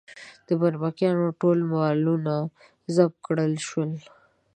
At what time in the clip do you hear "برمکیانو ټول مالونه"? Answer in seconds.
0.61-2.33